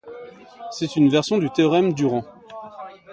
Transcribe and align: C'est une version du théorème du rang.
C'est 0.71 0.95
une 0.95 1.09
version 1.11 1.37
du 1.37 1.51
théorème 1.51 1.93
du 1.93 2.07
rang. 2.07 2.25